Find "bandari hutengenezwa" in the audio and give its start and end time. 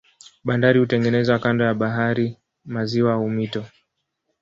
0.43-1.39